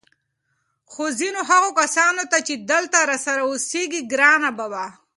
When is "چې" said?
2.47-2.53